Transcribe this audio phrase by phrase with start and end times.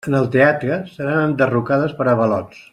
[0.09, 2.69] En el teatre, seran enderrocades per avalots.